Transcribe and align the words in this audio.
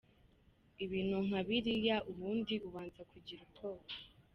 ibintu 0.83 1.17
nka 1.27 1.41
biriya 1.47 1.97
ubundi 2.11 2.55
ubanza 2.67 3.01
kugira 3.11 3.41
ubwoba. 3.45 3.85